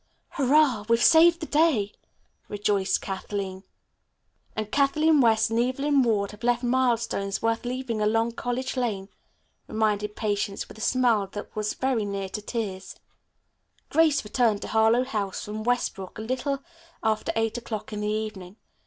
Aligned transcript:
"Hurrah, 0.29 0.83
we've 0.89 0.99
saved 1.03 1.41
the 1.41 1.45
day," 1.45 1.93
rejoiced 2.47 3.03
Kathleen. 3.03 3.63
"And 4.55 4.71
Kathleen 4.71 5.21
West 5.21 5.51
and 5.51 5.59
Evelyn 5.59 6.01
Ward 6.01 6.31
have 6.31 6.41
left 6.43 6.63
milestones 6.63 7.43
worth 7.43 7.65
leaving 7.65 8.01
along 8.01 8.31
College 8.31 8.75
Lane," 8.75 9.09
reminded 9.67 10.15
Patience 10.15 10.67
with 10.67 10.79
a 10.79 10.81
smile 10.81 11.27
that 11.33 11.55
was 11.55 11.75
very 11.75 12.03
near 12.03 12.29
to 12.29 12.41
tears. 12.41 12.95
Grace 13.89 14.23
returned 14.23 14.63
to 14.63 14.69
Harlowe 14.69 15.03
House 15.03 15.45
from 15.45 15.63
Westbrook 15.63 16.17
at 16.17 16.23
a 16.23 16.27
little 16.27 16.63
after 17.03 17.31
eight 17.35 17.59
o'clock 17.59 17.93
in 17.93 18.01
the 18.01 18.07
evening. 18.07 18.55